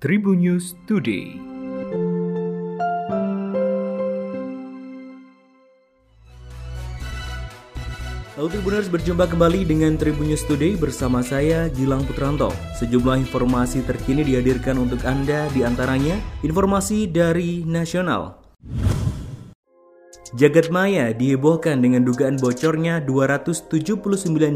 Tribun 0.00 0.40
News 0.40 0.80
Today. 0.88 1.36
Halo 8.32 8.48
Tribuners, 8.48 8.88
berjumpa 8.88 9.28
kembali 9.28 9.68
dengan 9.68 10.00
Tribun 10.00 10.32
News 10.32 10.48
Today 10.48 10.80
bersama 10.80 11.20
saya 11.20 11.68
Gilang 11.68 12.08
Putranto. 12.08 12.48
Sejumlah 12.80 13.20
informasi 13.28 13.84
terkini 13.84 14.24
dihadirkan 14.24 14.80
untuk 14.80 15.04
Anda 15.04 15.52
di 15.52 15.68
antaranya 15.68 16.16
informasi 16.40 17.04
dari 17.04 17.68
nasional. 17.68 18.39
Jagat 20.38 20.70
maya 20.70 21.10
dihebohkan 21.10 21.82
dengan 21.82 22.06
dugaan 22.06 22.38
bocornya 22.38 23.02
279 23.02 24.06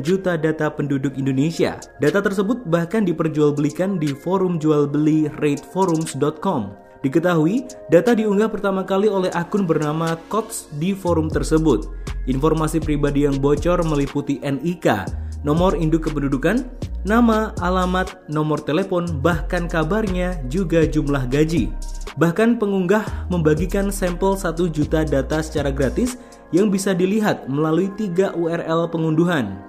juta 0.07 0.39
data 0.39 0.71
penduduk 0.71 1.19
Indonesia. 1.19 1.83
Data 1.99 2.23
tersebut 2.23 2.63
bahkan 2.71 3.03
diperjualbelikan 3.03 3.99
di 3.99 4.15
forum 4.15 4.63
jual 4.63 4.87
beli 4.87 5.27
rateforums.com. 5.43 6.79
Diketahui, 7.03 7.67
data 7.91 8.15
diunggah 8.15 8.55
pertama 8.55 8.87
kali 8.87 9.11
oleh 9.11 9.35
akun 9.35 9.67
bernama 9.67 10.15
Kots 10.31 10.71
di 10.79 10.95
forum 10.95 11.27
tersebut. 11.27 11.91
Informasi 12.31 12.79
pribadi 12.79 13.27
yang 13.27 13.43
bocor 13.43 13.83
meliputi 13.83 14.39
NIK, 14.41 15.11
nomor 15.43 15.75
induk 15.75 16.07
kependudukan, 16.07 16.65
nama, 17.05 17.53
alamat, 17.61 18.29
nomor 18.33 18.59
telepon, 18.65 19.07
bahkan 19.21 19.69
kabarnya 19.69 20.41
juga 20.49 20.89
jumlah 20.89 21.29
gaji. 21.29 21.69
Bahkan 22.17 22.57
pengunggah 22.57 23.29
membagikan 23.29 23.93
sampel 23.93 24.35
1 24.35 24.69
juta 24.73 25.05
data 25.05 25.45
secara 25.45 25.69
gratis 25.69 26.17
yang 26.51 26.73
bisa 26.73 26.97
dilihat 26.97 27.47
melalui 27.47 27.93
tiga 27.95 28.33
URL 28.33 28.89
pengunduhan. 28.89 29.61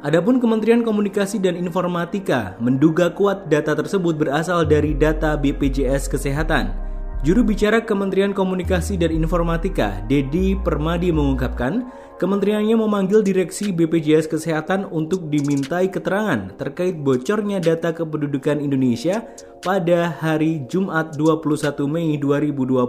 Adapun 0.00 0.40
Kementerian 0.40 0.80
Komunikasi 0.80 1.36
dan 1.36 1.60
Informatika 1.60 2.56
menduga 2.56 3.12
kuat 3.12 3.52
data 3.52 3.76
tersebut 3.76 4.16
berasal 4.16 4.64
dari 4.64 4.96
data 4.96 5.36
BPJS 5.36 6.08
Kesehatan. 6.08 6.89
Juru 7.20 7.44
bicara 7.44 7.84
Kementerian 7.84 8.32
Komunikasi 8.32 8.96
dan 8.96 9.12
Informatika, 9.12 10.00
Dedi 10.08 10.56
Permadi 10.56 11.12
mengungkapkan, 11.12 11.92
kementeriannya 12.16 12.72
memanggil 12.80 13.20
direksi 13.20 13.76
BPJS 13.76 14.24
Kesehatan 14.24 14.88
untuk 14.88 15.28
dimintai 15.28 15.92
keterangan 15.92 16.48
terkait 16.56 16.96
bocornya 16.96 17.60
data 17.60 17.92
kependudukan 17.92 18.64
Indonesia 18.64 19.20
pada 19.60 20.16
hari 20.16 20.64
Jumat 20.64 21.12
21 21.20 21.84
Mei 21.92 22.16
2021. 22.16 22.88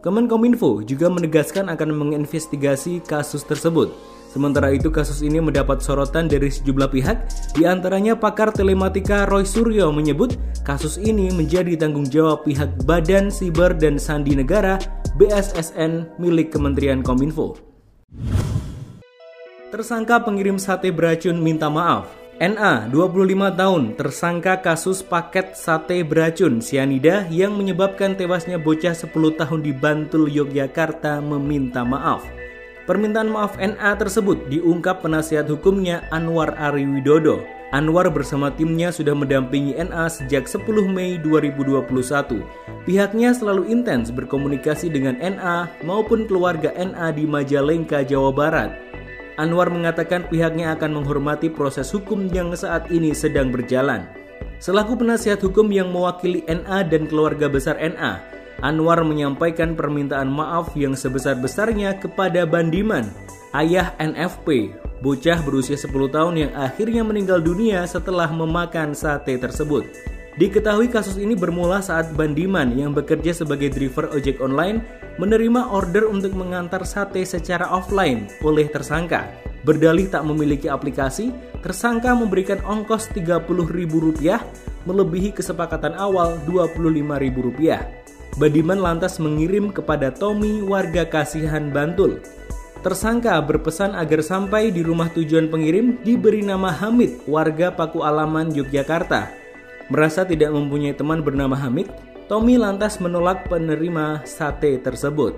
Kemenkominfo 0.00 0.80
juga 0.80 1.12
menegaskan 1.12 1.68
akan 1.68 1.92
menginvestigasi 1.92 3.04
kasus 3.04 3.44
tersebut. 3.44 3.92
Sementara 4.32 4.72
itu 4.72 4.88
kasus 4.88 5.20
ini 5.20 5.44
mendapat 5.44 5.84
sorotan 5.84 6.24
dari 6.24 6.48
sejumlah 6.48 6.88
pihak, 6.88 7.16
di 7.52 7.68
antaranya 7.68 8.16
pakar 8.16 8.48
telematika 8.48 9.28
Roy 9.28 9.44
Suryo 9.44 9.92
menyebut 9.92 10.40
kasus 10.64 10.96
ini 10.96 11.28
menjadi 11.28 11.76
tanggung 11.76 12.08
jawab 12.08 12.48
pihak 12.48 12.80
Badan 12.88 13.28
Siber 13.28 13.76
dan 13.76 14.00
Sandi 14.00 14.32
Negara 14.32 14.80
BSSN 15.20 16.16
milik 16.16 16.48
Kementerian 16.48 17.04
Kominfo. 17.04 17.60
Tersangka 19.68 20.24
pengirim 20.24 20.56
sate 20.56 20.88
beracun 20.88 21.36
minta 21.36 21.68
maaf. 21.68 22.08
NA, 22.40 22.88
25 22.88 23.52
tahun, 23.52 23.82
tersangka 24.00 24.64
kasus 24.64 25.04
paket 25.04 25.52
sate 25.52 26.00
beracun 26.00 26.64
sianida 26.64 27.28
yang 27.28 27.52
menyebabkan 27.52 28.16
tewasnya 28.16 28.56
bocah 28.56 28.96
10 28.96 29.12
tahun 29.12 29.60
di 29.60 29.76
Bantul, 29.76 30.32
Yogyakarta 30.32 31.20
meminta 31.20 31.84
maaf. 31.84 32.41
Permintaan 32.82 33.30
maaf 33.30 33.54
NA 33.62 33.94
tersebut 33.94 34.50
diungkap 34.50 35.06
penasihat 35.06 35.46
hukumnya 35.46 36.02
Anwar 36.10 36.58
Ari 36.58 36.82
Widodo. 36.82 37.46
Anwar 37.70 38.10
bersama 38.10 38.50
timnya 38.50 38.90
sudah 38.90 39.14
mendampingi 39.14 39.78
NA 39.78 40.10
sejak 40.10 40.50
10 40.50 40.66
Mei 40.90 41.14
2021. 41.22 42.42
Pihaknya 42.82 43.30
selalu 43.32 43.70
intens 43.70 44.10
berkomunikasi 44.10 44.90
dengan 44.90 45.14
NA 45.22 45.70
maupun 45.86 46.26
keluarga 46.26 46.74
NA 46.74 47.14
di 47.14 47.22
Majalengka, 47.22 48.02
Jawa 48.02 48.34
Barat. 48.34 48.74
Anwar 49.38 49.70
mengatakan 49.70 50.26
pihaknya 50.26 50.74
akan 50.74 51.00
menghormati 51.00 51.48
proses 51.48 51.88
hukum 51.94 52.28
yang 52.34 52.50
saat 52.58 52.90
ini 52.90 53.14
sedang 53.14 53.54
berjalan. 53.54 54.10
Selaku 54.58 54.98
penasihat 54.98 55.38
hukum 55.38 55.70
yang 55.70 55.88
mewakili 55.94 56.42
NA 56.50 56.82
dan 56.90 57.06
keluarga 57.06 57.46
besar 57.46 57.78
NA, 57.78 58.20
Anwar 58.62 59.02
menyampaikan 59.02 59.74
permintaan 59.74 60.30
maaf 60.30 60.70
yang 60.78 60.94
sebesar-besarnya 60.94 61.98
kepada 61.98 62.46
Bandiman, 62.46 63.10
ayah 63.58 63.90
NFP, 63.98 64.70
bocah 65.02 65.42
berusia 65.42 65.74
10 65.74 65.90
tahun 66.14 66.34
yang 66.46 66.52
akhirnya 66.54 67.02
meninggal 67.02 67.42
dunia 67.42 67.82
setelah 67.90 68.30
memakan 68.30 68.94
sate 68.94 69.34
tersebut. 69.34 69.82
Diketahui 70.38 70.86
kasus 70.88 71.18
ini 71.18 71.34
bermula 71.34 71.82
saat 71.82 72.14
Bandiman 72.14 72.70
yang 72.78 72.94
bekerja 72.94 73.34
sebagai 73.34 73.66
driver 73.68 74.08
ojek 74.14 74.38
online 74.38 74.80
menerima 75.18 75.68
order 75.68 76.06
untuk 76.06 76.32
mengantar 76.32 76.86
sate 76.86 77.26
secara 77.26 77.66
offline 77.66 78.30
oleh 78.46 78.70
tersangka. 78.70 79.26
Berdalih 79.66 80.06
tak 80.06 80.22
memiliki 80.22 80.70
aplikasi, 80.70 81.34
tersangka 81.66 82.14
memberikan 82.14 82.62
ongkos 82.62 83.10
Rp30.000 83.10 83.90
melebihi 84.86 85.34
kesepakatan 85.34 85.98
awal 85.98 86.38
Rp25.000. 86.46 88.02
Badiman 88.40 88.80
lantas 88.80 89.20
mengirim 89.20 89.68
kepada 89.68 90.08
Tommy 90.08 90.64
warga 90.64 91.04
Kasihan 91.04 91.68
Bantul. 91.68 92.24
Tersangka 92.80 93.36
berpesan 93.44 93.92
agar 93.92 94.24
sampai 94.24 94.72
di 94.72 94.80
rumah 94.80 95.12
tujuan 95.12 95.52
pengirim 95.52 96.00
diberi 96.00 96.40
nama 96.40 96.72
Hamid, 96.72 97.28
warga 97.28 97.68
Paku 97.68 98.00
Alaman, 98.00 98.48
Yogyakarta. 98.56 99.28
Merasa 99.92 100.24
tidak 100.24 100.48
mempunyai 100.48 100.96
teman 100.96 101.20
bernama 101.20 101.52
Hamid, 101.60 101.92
Tommy 102.24 102.56
lantas 102.56 102.96
menolak 103.04 103.52
penerima 103.52 104.24
sate 104.24 104.80
tersebut. 104.80 105.36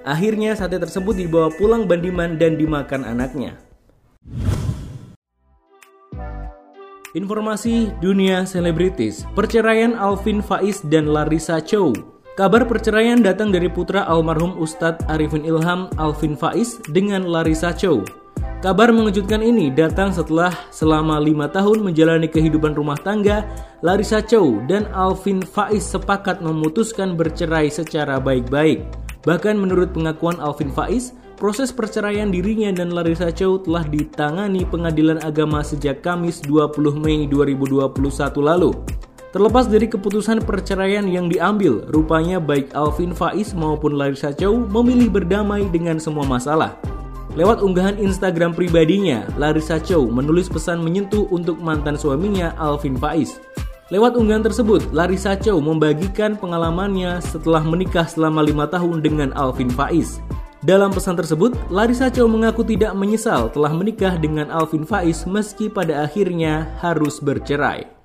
Akhirnya 0.00 0.56
sate 0.56 0.80
tersebut 0.80 1.12
dibawa 1.12 1.52
pulang 1.52 1.84
Bandiman 1.84 2.40
dan 2.40 2.56
dimakan 2.56 3.04
anaknya. 3.04 3.60
Informasi 7.12 7.92
dunia 8.00 8.48
selebritis, 8.48 9.28
perceraian 9.36 9.92
Alvin 9.92 10.40
Faiz 10.40 10.80
dan 10.88 11.12
Larissa 11.12 11.60
Chow 11.60 11.92
Kabar 12.32 12.64
perceraian 12.64 13.20
datang 13.20 13.52
dari 13.52 13.68
putra 13.68 14.08
almarhum 14.08 14.56
Ustadz 14.56 15.04
Arifin 15.12 15.44
Ilham 15.44 15.92
Alvin 16.00 16.32
Faiz 16.32 16.80
dengan 16.88 17.28
Larissa 17.28 17.76
Chow. 17.76 18.00
Kabar 18.64 18.88
mengejutkan 18.88 19.44
ini 19.44 19.68
datang 19.68 20.16
setelah 20.16 20.48
selama 20.72 21.20
lima 21.20 21.44
tahun 21.52 21.84
menjalani 21.84 22.24
kehidupan 22.32 22.72
rumah 22.72 22.96
tangga, 22.96 23.44
Larissa 23.84 24.24
Chow 24.24 24.64
dan 24.64 24.88
Alvin 24.96 25.44
Faiz 25.44 25.84
sepakat 25.84 26.40
memutuskan 26.40 27.20
bercerai 27.20 27.68
secara 27.68 28.16
baik-baik. 28.16 28.80
Bahkan 29.28 29.52
menurut 29.52 29.92
pengakuan 29.92 30.40
Alvin 30.40 30.72
Faiz, 30.72 31.12
proses 31.36 31.68
perceraian 31.68 32.32
dirinya 32.32 32.72
dan 32.72 32.96
Larissa 32.96 33.28
Chow 33.28 33.60
telah 33.60 33.84
ditangani 33.84 34.64
pengadilan 34.64 35.20
agama 35.20 35.60
sejak 35.60 36.00
Kamis 36.00 36.40
20 36.48 36.96
Mei 36.96 37.28
2021 37.28 37.92
lalu. 38.40 38.72
Terlepas 39.32 39.64
dari 39.64 39.88
keputusan 39.88 40.44
perceraian 40.44 41.08
yang 41.08 41.32
diambil, 41.32 41.88
rupanya 41.88 42.36
baik 42.36 42.68
Alvin 42.76 43.16
Faiz 43.16 43.56
maupun 43.56 43.96
Larissa 43.96 44.28
Chow 44.28 44.52
memilih 44.52 45.08
berdamai 45.08 45.64
dengan 45.72 45.96
semua 45.96 46.28
masalah. 46.28 46.76
Lewat 47.32 47.64
unggahan 47.64 47.96
Instagram 47.96 48.52
pribadinya, 48.52 49.24
Larissa 49.40 49.80
Chow 49.80 50.04
menulis 50.04 50.52
pesan 50.52 50.84
menyentuh 50.84 51.24
untuk 51.32 51.56
mantan 51.64 51.96
suaminya 51.96 52.52
Alvin 52.60 52.92
Faiz. 53.00 53.40
Lewat 53.88 54.20
unggahan 54.20 54.44
tersebut, 54.44 54.84
Larissa 54.92 55.32
Chow 55.32 55.56
membagikan 55.64 56.36
pengalamannya 56.36 57.24
setelah 57.24 57.64
menikah 57.64 58.04
selama 58.04 58.44
lima 58.44 58.68
tahun 58.68 59.00
dengan 59.00 59.32
Alvin 59.32 59.72
Faiz. 59.72 60.20
Dalam 60.60 60.92
pesan 60.92 61.16
tersebut, 61.16 61.56
Larissa 61.72 62.12
Chow 62.12 62.28
mengaku 62.28 62.68
tidak 62.68 62.92
menyesal 62.92 63.48
telah 63.48 63.72
menikah 63.72 64.12
dengan 64.20 64.52
Alvin 64.52 64.84
Faiz 64.84 65.24
meski 65.24 65.72
pada 65.72 66.04
akhirnya 66.04 66.68
harus 66.84 67.16
bercerai. 67.16 68.01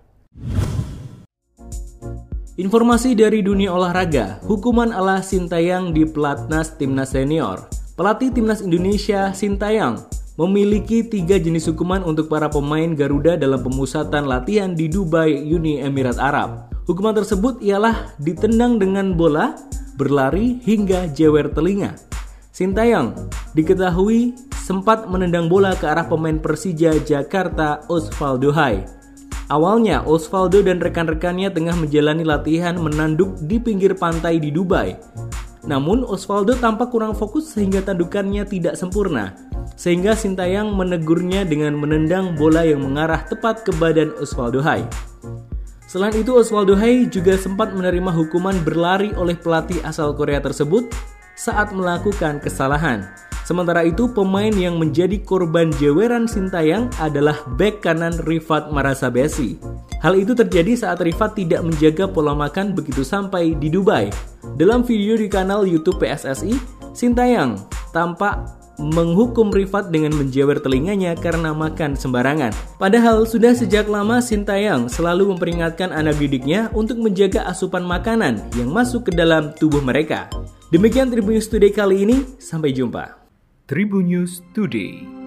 Informasi 2.57 3.13
dari 3.13 3.45
dunia 3.45 3.69
olahraga, 3.69 4.41
hukuman 4.41 4.89
ala 4.89 5.21
Sintayang 5.21 5.93
di 5.93 6.09
pelatnas 6.09 6.73
timnas 6.73 7.13
senior. 7.13 7.69
Pelatih 7.93 8.33
timnas 8.33 8.65
Indonesia 8.65 9.29
Sintayang 9.29 10.01
memiliki 10.41 11.05
tiga 11.05 11.37
jenis 11.37 11.69
hukuman 11.69 12.01
untuk 12.01 12.25
para 12.33 12.49
pemain 12.49 12.97
Garuda 12.97 13.37
dalam 13.37 13.61
pemusatan 13.61 14.25
latihan 14.25 14.73
di 14.73 14.89
Dubai, 14.89 15.37
Uni 15.37 15.85
Emirat 15.85 16.17
Arab. 16.17 16.73
Hukuman 16.89 17.13
tersebut 17.13 17.61
ialah 17.61 18.17
ditendang 18.17 18.81
dengan 18.81 19.13
bola, 19.13 19.53
berlari 19.93 20.57
hingga 20.65 21.13
jewer 21.13 21.53
telinga. 21.53 21.93
Sintayang 22.49 23.13
diketahui 23.53 24.33
sempat 24.65 25.05
menendang 25.05 25.45
bola 25.45 25.77
ke 25.77 25.85
arah 25.85 26.09
pemain 26.09 26.41
Persija 26.41 27.05
Jakarta 27.05 27.85
Osvaldo 27.85 28.49
Hai. 28.49 28.96
Awalnya, 29.47 30.03
Osvaldo 30.03 30.59
dan 30.59 30.83
rekan-rekannya 30.83 31.47
tengah 31.47 31.71
menjalani 31.79 32.27
latihan 32.27 32.75
menanduk 32.75 33.39
di 33.47 33.55
pinggir 33.55 33.95
pantai 33.95 34.43
di 34.43 34.51
Dubai. 34.51 34.99
Namun, 35.63 36.03
Osvaldo 36.03 36.51
tampak 36.59 36.91
kurang 36.91 37.15
fokus 37.15 37.55
sehingga 37.55 37.79
tandukannya 37.79 38.43
tidak 38.43 38.75
sempurna. 38.75 39.31
Sehingga 39.79 40.19
Sintayang 40.19 40.75
menegurnya 40.75 41.47
dengan 41.47 41.79
menendang 41.79 42.35
bola 42.35 42.67
yang 42.67 42.83
mengarah 42.83 43.23
tepat 43.23 43.63
ke 43.63 43.71
badan 43.79 44.11
Osvaldo 44.19 44.59
Hai. 44.59 44.83
Selain 45.87 46.11
itu, 46.11 46.35
Osvaldo 46.35 46.75
Hai 46.75 47.07
juga 47.07 47.39
sempat 47.39 47.71
menerima 47.71 48.11
hukuman 48.11 48.59
berlari 48.67 49.15
oleh 49.15 49.39
pelatih 49.39 49.79
asal 49.87 50.11
Korea 50.11 50.43
tersebut 50.43 50.91
saat 51.39 51.71
melakukan 51.71 52.43
kesalahan. 52.43 53.07
Sementara 53.47 53.87
itu, 53.87 54.11
pemain 54.11 54.51
yang 54.51 54.75
menjadi 54.75 55.23
korban 55.23 55.71
jeweran 55.79 56.27
Sintayang 56.27 56.91
adalah 56.99 57.39
bek 57.55 57.79
kanan 57.79 58.11
Rifat 58.27 58.75
Marasabesi. 58.75 59.55
Hal 60.03 60.19
itu 60.19 60.35
terjadi 60.35 60.75
saat 60.75 60.99
Rifat 60.99 61.39
tidak 61.39 61.63
menjaga 61.63 62.11
pola 62.11 62.35
makan 62.35 62.75
begitu 62.75 63.07
sampai 63.07 63.55
di 63.55 63.71
Dubai. 63.71 64.11
Dalam 64.59 64.83
video 64.83 65.15
di 65.15 65.31
kanal 65.31 65.63
YouTube 65.63 65.95
PSSI, 66.03 66.59
Sintayang 66.91 67.55
tampak 67.95 68.35
menghukum 68.83 69.47
Rifat 69.47 69.95
dengan 69.95 70.11
menjewer 70.19 70.59
telinganya 70.59 71.15
karena 71.15 71.55
makan 71.55 71.95
sembarangan. 71.95 72.51
Padahal 72.75 73.23
sudah 73.23 73.55
sejak 73.55 73.87
lama 73.87 74.19
Sintayang 74.19 74.91
selalu 74.91 75.31
memperingatkan 75.31 75.95
anak 75.95 76.19
didiknya 76.19 76.67
untuk 76.75 76.99
menjaga 76.99 77.47
asupan 77.47 77.87
makanan 77.87 78.43
yang 78.59 78.75
masuk 78.75 79.07
ke 79.07 79.15
dalam 79.15 79.55
tubuh 79.55 79.79
mereka. 79.79 80.27
Demikian 80.67 81.07
Tribun 81.07 81.39
News 81.39 81.47
Today 81.47 81.71
kali 81.71 82.03
ini, 82.03 82.27
sampai 82.43 82.75
jumpa. 82.75 83.26
Tribun 83.67 84.07
News 84.07 84.47
Today. 84.55 85.26